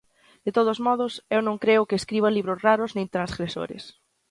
[0.45, 3.83] De todos modos, eu non creo que escriba libros raros nin transgresores.